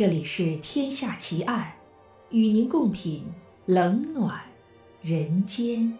[0.00, 1.74] 这里是《天下奇案》，
[2.34, 3.26] 与您共品
[3.66, 4.40] 冷暖
[5.02, 5.98] 人间。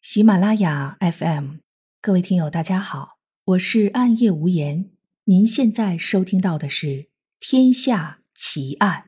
[0.00, 1.56] 喜马拉雅 FM，
[2.00, 4.92] 各位听友，大家好，我是暗夜无言。
[5.24, 6.86] 您现在收听到的是
[7.38, 9.02] 《天下奇案》。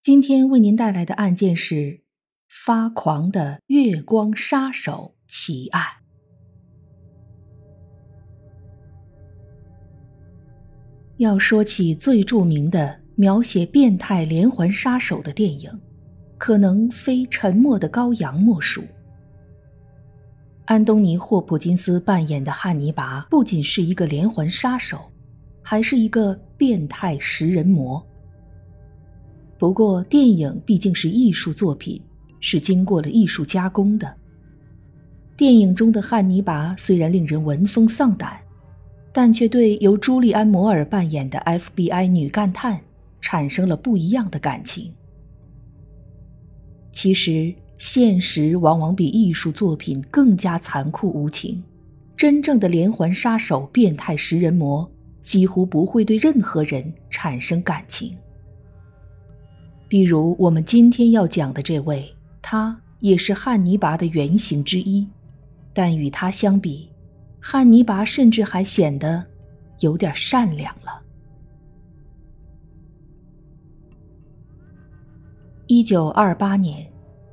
[0.00, 2.00] 今天为您带来的案件是
[2.48, 6.01] 发狂的月光杀手奇案。
[11.22, 15.70] 要说起最著名的描写变态连环杀手的电影，
[16.36, 18.82] 可能非《沉默的羔羊》莫属。
[20.64, 24.98] 安东尼·霍普金斯扮演的汉尼拔不仅是一个连环杀手，
[25.62, 28.04] 还是一个变态食人魔。
[29.58, 32.02] 不过，电影毕竟是艺术作品，
[32.40, 34.12] 是经过了艺术加工的。
[35.36, 38.41] 电影中的汉尼拔虽然令人闻风丧胆。
[39.12, 42.80] 但却对由朱利安·摩尔扮演的 FBI 女干探
[43.20, 44.92] 产生了不一样的感情。
[46.90, 51.62] 其实，现实往往比艺术作品更加残酷无情。
[52.16, 54.88] 真正的连环杀手、变态食人魔
[55.22, 58.16] 几乎不会对任何人产生感情。
[59.88, 62.08] 比如我们今天要讲的这位，
[62.40, 65.04] 他也是汉尼拔的原型之一，
[65.74, 66.88] 但与他相比，
[67.44, 69.26] 汉尼拔甚至还显得
[69.80, 71.02] 有点善良了。
[75.66, 76.86] 一九二八年，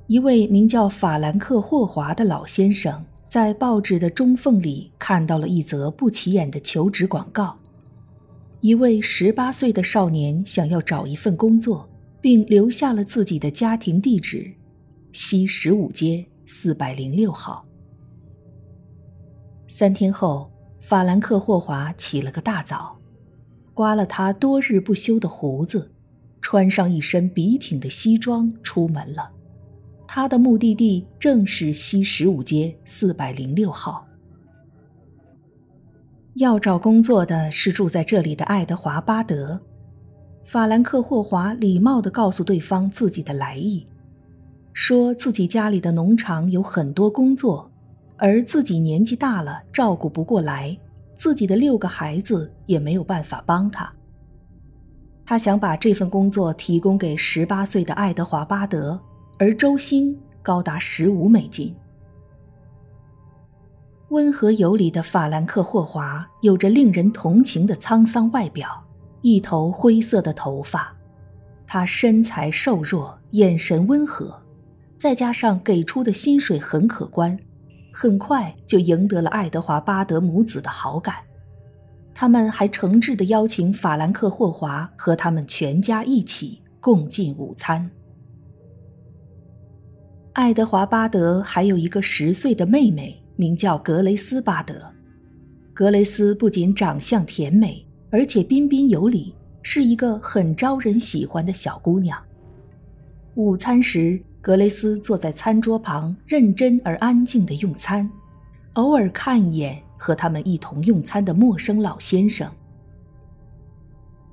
[0.07, 7.55] 一位名叫法兰克·霍华的老先生在报纸的中缝里看到了一则不起眼的求职广告：
[8.61, 11.87] 一位十八岁的少年想要找一份工作，
[12.19, 14.51] 并留下了自己的家庭地址，
[15.11, 17.68] 西十五街四百零六号。
[19.71, 22.97] 三天后，法兰克·霍华起了个大早，
[23.75, 25.91] 刮了他多日不修的胡子，
[26.41, 29.29] 穿上一身笔挺的西装出门了。
[30.07, 34.07] 他的目的地正是西十五街四百零六号。
[36.33, 39.61] 要找工作的是住在这里的爱德华·巴德。
[40.43, 43.85] 法兰克·霍华礼貌地告诉对方自己的来意，
[44.73, 47.68] 说自己家里的农场有很多工作。
[48.19, 50.77] 而自己年纪大了，照顾不过来，
[51.15, 53.89] 自己的六个孩子也没有办法帮他。
[55.25, 58.99] 他想把这份工作提供给十八岁的爱德华·巴德，
[59.37, 61.73] 而周薪高达十五美金。
[64.09, 68.83] 温和有礼的法兰克·霍华有着令人同情的沧桑外表，
[69.21, 70.93] 一头灰色的头发，
[71.67, 74.41] 他身材瘦弱，眼神温和，
[74.97, 77.39] 再加上给出的薪水很可观。
[77.91, 81.15] 很快就赢得了爱德华·巴德母子的好感，
[82.13, 87.89] 他们还诚挚地邀请法兰克·霍华和他们全家一起共进午餐。
[90.33, 94.81] 爱德华·巴德还有一个十岁的妹妹，名叫格雷斯·巴德。
[95.73, 102.17] 格雷斯不仅长相甜美，而且彬彬有礼，是一个很招人喜欢的小姑娘。
[103.35, 104.21] 午餐时。
[104.41, 108.09] 格雷斯坐在餐桌旁，认真而安静地用餐，
[108.73, 112.49] 偶尔看一眼和他们一同用餐的陌生老先生。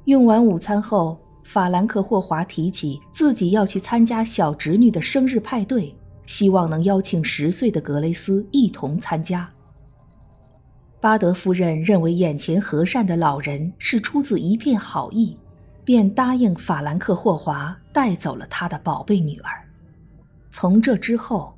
[0.04, 5.92] 用完午餐后，法兰克·霍华提起自己要去参加小侄女的生日派对，
[6.24, 9.50] 希望能邀请十岁的格雷斯一同参加。
[11.00, 15.36] 巴德夫人认为眼前和善的老人是出自一片好意，
[15.84, 19.65] 便答应法兰克·霍华带走了他的宝贝女儿。
[20.50, 21.56] 从这之后，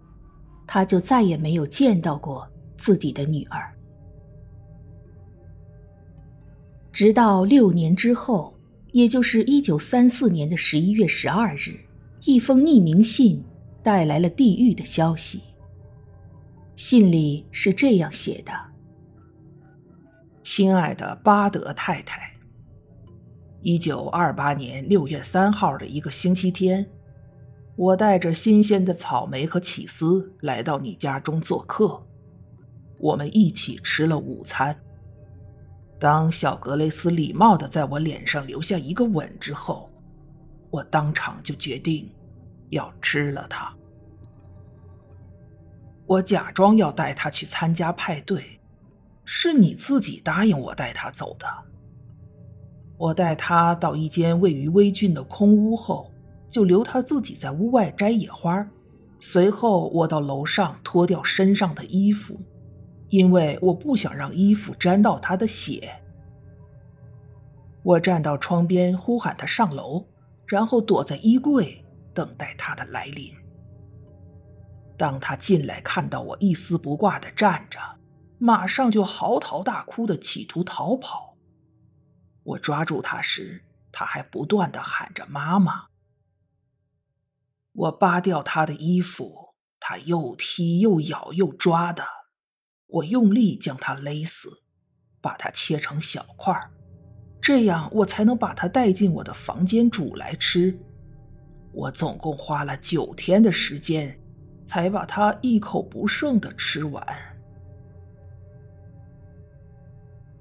[0.67, 3.73] 他就再也没有见到过自己的女儿。
[6.93, 8.59] 直到六年之后，
[8.91, 11.79] 也就是一九三四年的十一月十二日，
[12.23, 13.43] 一封匿名信
[13.83, 15.41] 带来了地狱的消息。
[16.75, 18.53] 信里是这样写的
[20.43, 22.33] ：“亲爱的巴德太太，
[23.61, 26.85] 一九二八年六月三号的一个星期天。”
[27.79, 32.05] 我带着新鲜的草莓和起司来到你家中做客，
[32.99, 34.77] 我们一起吃了午餐。
[35.97, 39.89] 当小格雷斯礼貌地在我脸上留下一个吻之后，
[40.71, 42.11] 我当场就决定
[42.71, 43.73] 要吃了它。
[46.05, 48.59] 我假装要带他去参加派对，
[49.25, 51.47] 是你自己答应我带他走的。
[52.97, 56.11] 我带他到一间位于微郡的空屋后。
[56.51, 58.67] 就留他自己在屋外摘野花，
[59.21, 62.41] 随后我到楼上脱掉身上的衣服，
[63.09, 65.91] 因为我不想让衣服沾到他的血。
[67.83, 70.07] 我站到窗边呼喊他上楼，
[70.47, 73.33] 然后躲在衣柜等待他的来临。
[74.97, 77.79] 当他进来看到我一丝不挂的站着，
[78.39, 81.37] 马上就嚎啕大哭的企图逃跑。
[82.43, 83.63] 我抓住他时，
[83.93, 85.85] 他还不断的喊着“妈妈”。
[87.79, 92.03] 我扒掉他的衣服，他又踢又咬又抓的。
[92.89, 94.51] 我用力将他勒死，
[95.21, 96.73] 把他切成小块儿，
[97.41, 100.77] 这样我才能把他带进我的房间煮来吃。
[101.73, 104.19] 我总共花了九天的时间，
[104.65, 107.07] 才把他一口不剩的吃完。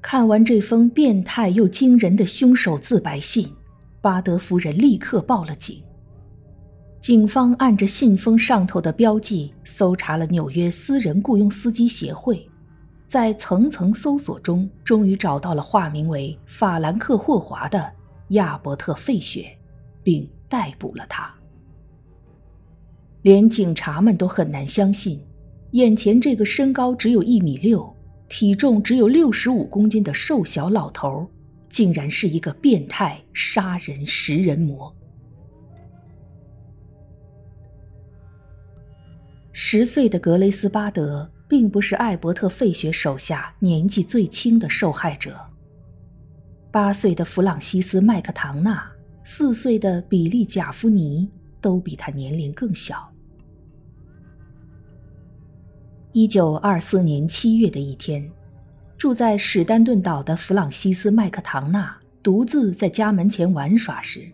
[0.02, 3.56] 看完这封变态又惊人的凶手自白信，
[4.02, 5.84] 巴德夫人立刻报了警。
[7.00, 12.46] 警方按着信封上头的标记搜查了纽约私人雇佣司机协会，
[13.06, 17.90] 在层层搜索中，终于找到了化名为法兰克·霍华的
[18.30, 19.58] 亚伯特·费雪，
[20.04, 21.34] 并逮捕了他。
[23.22, 25.22] 连警察们都很难相信，
[25.72, 27.96] 眼前这个身高只有一米六、
[28.28, 31.26] 体重只有六十五公斤的瘦小老头，
[31.70, 34.94] 竟然是一个变态杀人食人魔。
[39.60, 45.36] 十岁的格雷斯巴德并不是艾伯特费雪手下年纪最轻的受害者。
[46.70, 48.88] 八岁的弗朗西斯麦克唐纳，
[49.24, 51.28] 四岁的比利贾夫尼
[51.60, 53.12] 都比他年龄更小。
[56.12, 58.30] 一九二四年七月的一天，
[58.96, 64.32] 住在史丹顿岛的弗朗西斯麦克唐纳独自在家门前玩耍时，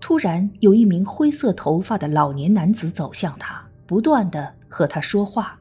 [0.00, 3.67] 突然有一名灰色头发的老年男子走向他。
[3.88, 5.58] 不断的和他说话。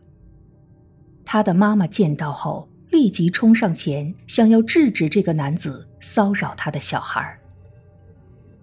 [1.23, 7.39] 他的妈妈见到后，立即冲上前，想要制止这个男子骚扰他的小孩。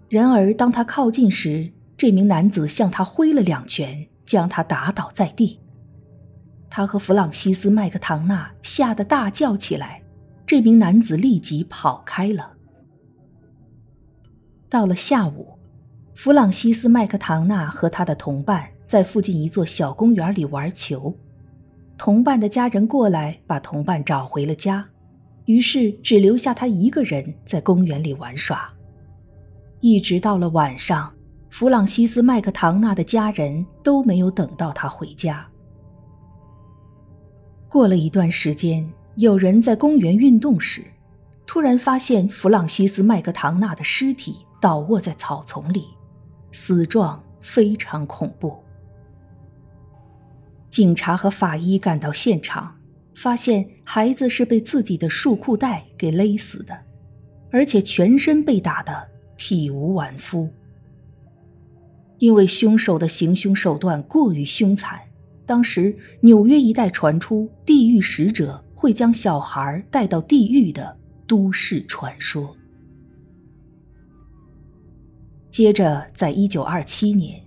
[0.07, 5.59] 然而，当他靠近时，这名男子向他挥了两拳，将他打倒在地。
[6.69, 10.03] 他和弗朗西斯麦克唐纳吓得大叫起来，
[10.45, 12.51] 这名男子立即跑开了。
[14.69, 15.57] 到了下午，
[16.13, 18.69] 弗朗西斯麦克唐纳和他的同伴。
[18.87, 21.15] 在附近一座小公园里玩球，
[21.97, 24.87] 同伴的家人过来把同伴找回了家，
[25.45, 28.71] 于是只留下他一个人在公园里玩耍。
[29.79, 31.13] 一直到了晚上，
[31.49, 35.47] 弗朗西斯麦克唐纳的家人都没有等到他回家。
[37.69, 40.83] 过了一段时间，有人在公园运动时，
[41.45, 45.87] 突然发现弗朗西斯麦克唐纳的尸体倒卧在草丛里，
[46.51, 48.64] 死状非常恐怖。
[50.75, 52.75] 警察和法医赶到现场，
[53.13, 56.77] 发现孩子是被自己的束裤带给勒死的，
[57.49, 59.07] 而且全身被打得
[59.37, 60.49] 体无完肤。
[62.17, 64.99] 因为凶手的行凶手段过于凶残，
[65.45, 72.53] 当时纽约一带传出地狱使者会将小孩带到地狱的都市传说。
[75.49, 77.41] 接着，在一九二七年，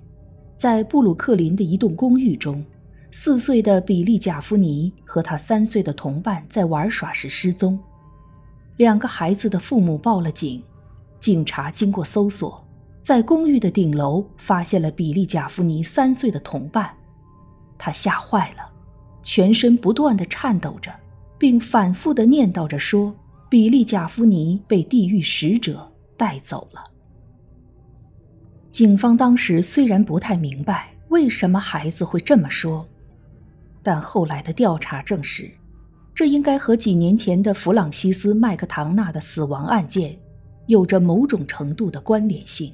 [0.56, 2.64] 在布鲁克林的一栋公寓中。
[3.10, 7.78] 四岁的比利·贾夫尼和他三岁的同伴在玩耍时失踪，
[8.76, 10.62] 两个孩子的父母报了警。
[11.18, 12.64] 警察经过搜索，
[13.00, 16.94] 在公寓的顶楼发现了比利·贾夫尼三岁的同伴，
[17.76, 18.70] 他吓坏了，
[19.22, 20.92] 全身不断的颤抖着，
[21.38, 23.14] 并反复的念叨着说
[23.48, 26.84] ：“比利·贾夫尼被地狱使者带走了。”
[28.70, 32.86] 警方当时虽然不太明白为什么孩子会这么说。
[33.90, 35.50] 但后来的调查证实，
[36.14, 40.14] 这应该和几年前的弗朗西斯·麦克唐纳的死亡案件
[40.66, 42.70] 有着某种程度的关联性。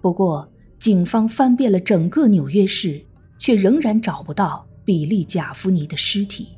[0.00, 3.04] 不过，警方翻遍了整个纽约市，
[3.36, 6.56] 却仍然找不到比利·贾夫尼的尸体。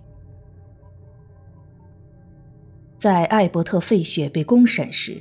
[2.97, 5.21] 在艾伯特·费雪被公审时，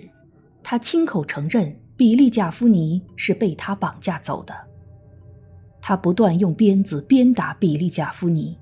[0.62, 4.67] 他亲口承认比利·贾夫尼是被他绑架走的。
[5.88, 8.58] 他不断用鞭子鞭打比利·贾夫尼，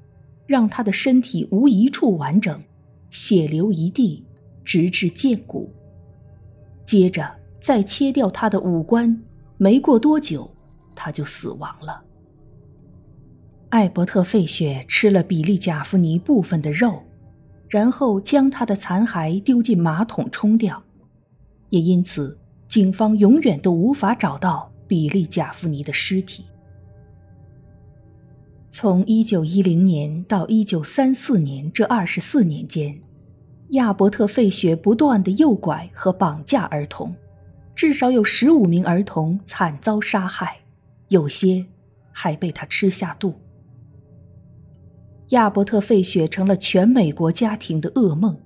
[0.46, 2.62] 让他的身体无一处完整，
[3.10, 4.24] 血流一地，
[4.63, 5.74] 直至见骨。
[6.86, 9.20] 接着再切掉他的五官，
[9.58, 10.53] 没过多久，
[10.94, 12.03] 他就死亡了。
[13.70, 17.01] 艾伯特·费雪吃了比利·贾夫尼部分的肉，
[17.67, 20.84] 然后将他的残骸丢进马桶冲掉，
[21.70, 26.46] 也因此，警方永远都无法找到比利·贾夫尼的尸体。
[28.75, 33.01] 从一九一零年到一九三四年这二十四年间，
[33.70, 37.15] 亚伯特·费雪不断的诱拐和绑架儿童，
[37.74, 40.58] 至少有十五名儿童惨遭杀害，
[41.08, 41.65] 有些
[42.12, 43.36] 还被他吃下肚。
[45.29, 48.38] 亚伯特·费雪成了全美国家庭的噩梦，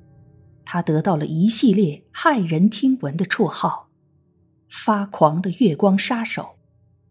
[0.63, 3.89] 他得到了一系列骇人听闻的绰号：
[4.69, 6.49] 发狂的月光杀手、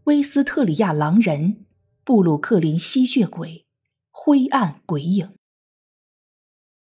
[0.04, 1.64] 威斯特里亚狼人。
[2.08, 3.66] 布鲁克林吸血鬼，
[4.10, 5.34] 灰暗鬼影。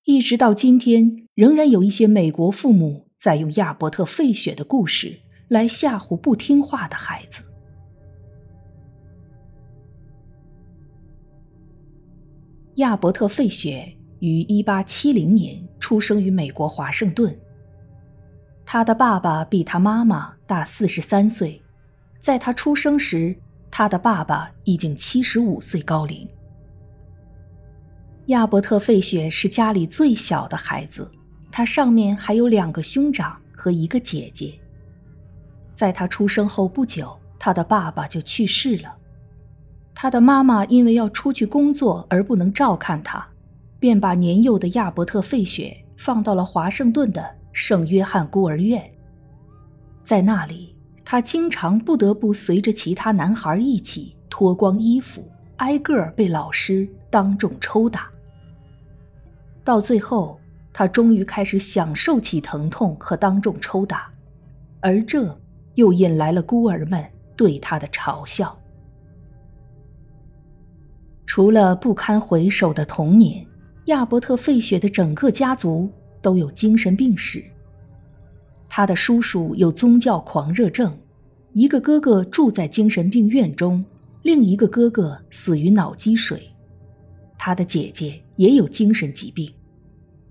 [0.06, 7.44] 一直到今天，仍然有一些美国父母在用亚伯特·费雪的故事来吓唬不听话的孩子。
[12.78, 17.40] 亚伯特·费雪于1870年出生于美国华盛顿。
[18.66, 21.62] 他的爸爸比他妈妈大43岁，
[22.20, 23.40] 在他出生时。
[23.72, 26.28] 他的爸爸已经七十五岁高龄。
[28.28, 31.10] 亚伯特·费雪是家里最小的孩子，
[31.50, 34.54] 他上面还有两个兄长和一个姐姐。
[35.74, 38.96] 在他出生后不久，他的爸爸就去世了。
[39.96, 43.26] 他的妈妈因为要出去工作而不能照看他，
[43.80, 48.84] 便把年幼的亚伯特·费雪放到了华盛顿的圣约翰孤儿院，
[50.04, 50.71] 在那里。
[51.04, 55.24] 他经常不得不随着其他男孩一起脱光衣服，
[55.58, 58.10] 挨个被老师当众抽打。
[59.64, 60.40] 到最后，
[60.72, 64.10] 他终于开始享受起疼痛和当众抽打，
[64.80, 65.38] 而这
[65.76, 67.06] 又引来了孤儿们
[67.36, 68.58] 对他的嘲笑。
[71.26, 73.46] 除了不堪回首的童年，
[73.86, 75.90] 亚伯特·费雪的整个家族
[76.22, 77.44] 都有精神病史。
[78.74, 80.98] 他的叔叔有宗教狂热症，
[81.52, 83.84] 一个哥哥住在精神病院中，
[84.22, 86.50] 另一个哥哥死于脑积水，
[87.38, 89.52] 他的姐姐也有精神疾病，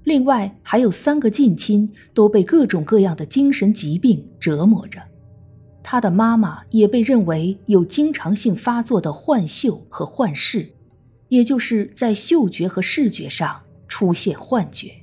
[0.05, 5.03] 另外还有三个近亲都被各种各样的精神疾病折磨着，
[5.83, 10.67] 他的妈妈也被认为有经常性发作的幻嗅和幻视，
[11.29, 14.95] 也就是在嗅觉和视觉上出现幻觉。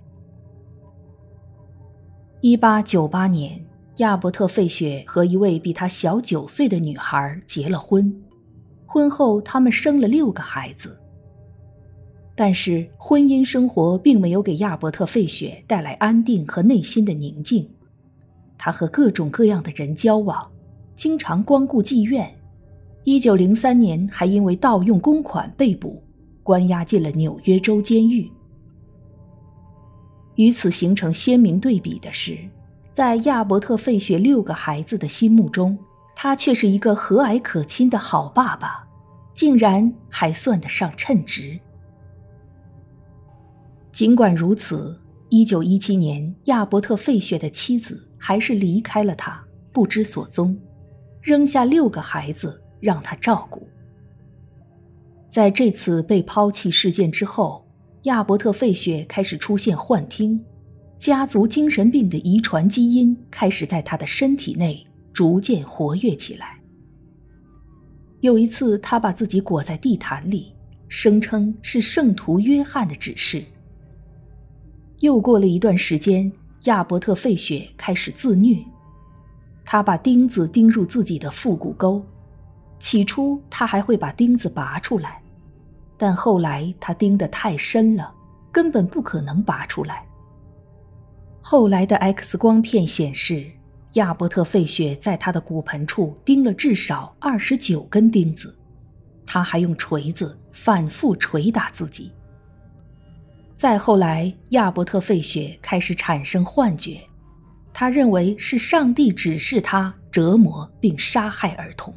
[2.49, 3.61] 一八九八年，
[3.97, 8.09] 亚伯特·费雪和一位比他小九岁的女孩结了婚。
[8.85, 10.97] 婚后，他们生了六个孩子。
[12.35, 17.69] 但是，婚姻生活并没有给亚伯特·费雪带来安定和内心的宁静。
[18.57, 20.49] 他和各种各样的人交往，
[20.95, 22.33] 经常光顾妓院。
[23.03, 26.01] 一九零三年，还因为盗用公款被捕，
[26.43, 28.31] 关押进了纽约州监狱。
[30.37, 32.37] 与此形成鲜明对比的是，
[32.93, 35.77] 在亚伯特·费雪六个孩子的心目中，
[36.15, 38.87] 他却是一个和蔼可亲的好爸爸，
[39.33, 41.59] 竟然还算得上称职。
[43.91, 45.01] 尽管如此
[45.31, 50.55] ，1917年，亚伯特·费雪的妻子还是离开了他，不知所踪，
[51.19, 53.67] 扔下六个孩子让他照顾。
[55.27, 57.66] 在这次被抛弃事件之后。
[58.07, 60.41] 亚伯特·费雪开始出现幻听，
[60.97, 66.57] 家族精神病的遗传基因开始在他的身体内逐渐活跃起来。
[68.21, 70.53] 有一次，他把自己裹在地毯里，
[70.87, 73.43] 声称是圣徒约翰的指示。
[74.99, 76.31] 又过了一段时间，
[76.63, 78.57] 亚伯特·费雪开始自虐，
[79.65, 82.01] 他把钉子钉入自己的腹股沟，
[82.79, 85.21] 起初他还会把钉子拔出来。
[85.97, 88.13] 但后来他钉得太深了，
[88.51, 90.05] 根本不可能拔出来。
[91.41, 93.49] 后来的 X 光片显示，
[93.93, 98.55] 亚伯特·费雪在他的骨盆处钉了至少二十九根钉子，
[99.25, 102.11] 他还用锤子反复捶打自己。
[103.55, 107.01] 再后来，亚伯特·费雪开始产生幻觉，
[107.73, 111.91] 他认为是上帝指示他折磨并杀害儿童。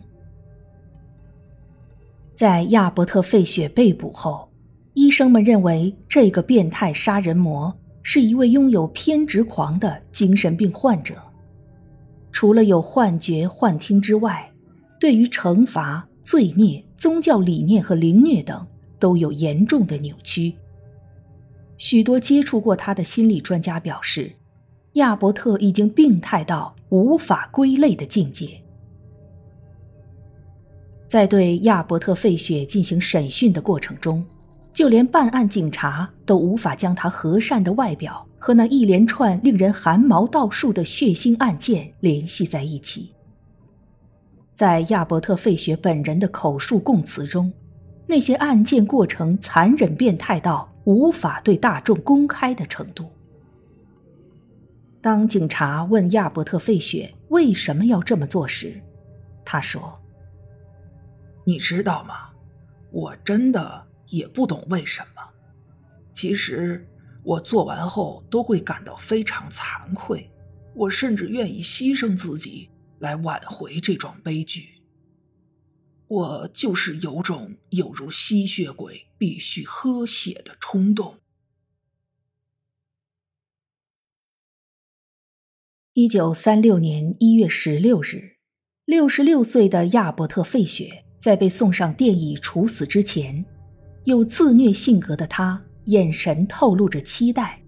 [2.41, 4.49] 在亚伯特·费雪被捕后，
[4.95, 7.71] 医生们认为这个变态杀人魔
[8.03, 11.17] 是一位拥有偏执狂的精神病患者。
[12.33, 14.51] 除了有幻觉、幻听之外，
[14.99, 18.67] 对于惩罚、罪孽、宗教理念和凌虐等
[18.99, 20.55] 都有严重的扭曲。
[21.77, 24.33] 许多接触过他的心理专家表示，
[24.95, 28.59] 亚伯特已经病态到无法归类的境界。
[31.11, 34.25] 在对亚伯特·费雪进行审讯的过程中，
[34.73, 43.11] 就连办案警察都无法将他和善的外表和那一连串令人汗毛倒竖的血腥案件联系在一起。
[44.55, 47.53] 在亚伯特·费雪本人的口述供词中，
[48.07, 53.11] 那些案件过程残忍变态到无法对大众公开的程度。
[55.01, 58.81] 当警察问亚伯特·费雪为什么要这么做时，
[59.45, 59.93] 他说
[61.51, 62.31] ：“你知道吗？
[62.93, 65.23] 我真的也不懂为什么。
[66.13, 66.87] 其实
[67.25, 70.31] 我做完后都会感到非常惭愧，
[70.77, 74.81] 我甚至愿意牺牲自己来挽回这桩悲剧。”
[76.07, 81.19] 我就是有种有如吸血鬼必须喝血的冲动。
[85.95, 88.37] 一九三六年一月十六日，
[88.85, 93.45] 六十六岁的亚伯特·费雪在被送上电椅处死之前，
[94.03, 97.61] 有自虐性格的他，眼神透露着期待，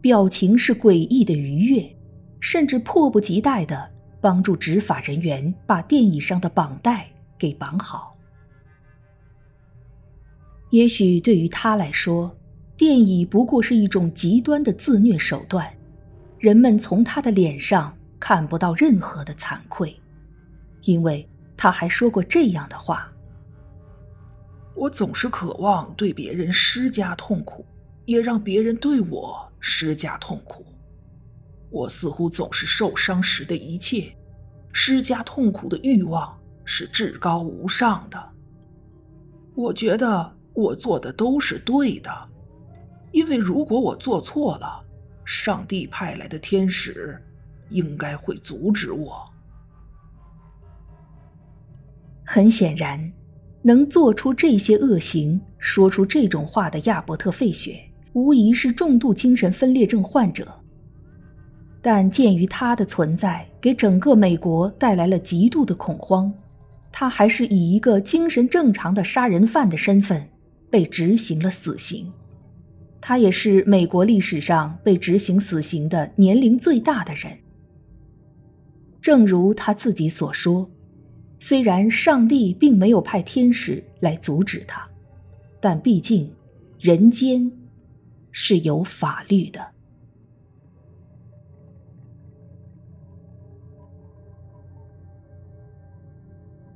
[0.00, 1.96] 表情是诡异的愉悦，
[2.38, 3.90] 甚至迫不及待的
[4.20, 7.08] 帮助执法人员把电椅上的绑带。
[7.40, 8.14] 给绑好。
[10.68, 12.36] 也许对于他来说，
[12.76, 15.66] 电椅不过是一种极端的自虐手段，
[16.38, 19.98] 人们从他的脸上看不到任何的惭愧，
[20.82, 21.26] 因为
[21.62, 23.12] 他还说过这样的话
[24.74, 27.66] ：“我总是渴望对别人施加痛苦，
[28.06, 30.64] 也让别人对我施加痛苦。
[31.68, 34.10] 我似乎总是受伤时的一切，
[34.72, 38.30] 施加痛苦的欲望。”是至高无上的。
[39.56, 42.10] 我觉得我做的都是对的，
[43.10, 44.82] 因为如果我做错了，
[45.24, 47.20] 上帝派来的天使
[47.68, 49.29] 应该会阻止我。
[52.32, 53.12] 很显然，
[53.60, 57.82] 能做出这些恶行、说出这种话的亚伯特·费雪，
[58.12, 60.46] 无疑是重度精神分裂症患者。
[61.82, 66.32] 但鉴于他的存在给整个美国带来了极度的恐慌。
[66.92, 70.24] 他还是以一个精神正常的杀人犯的身份
[70.70, 72.12] 被执行了死刑，
[73.00, 77.36] 他也是美国历史上被执行死刑的年龄最大的人。
[79.02, 80.70] 正如他自己所说，
[81.42, 84.86] 虽然上帝并没有派天使来阻止他，
[85.58, 86.30] 但毕竟
[86.78, 87.50] 人间
[88.30, 89.66] 是有法律的。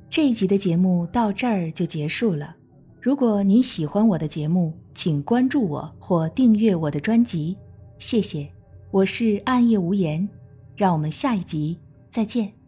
[0.09, 2.57] 这一集的节目到这儿就结束了。
[3.03, 7.55] 如果你喜欢我的节目，请关注我或订阅我的专辑，
[7.99, 8.49] 谢谢。
[8.91, 10.27] 我是暗夜无言，
[10.75, 12.64] 让我们下一集再见。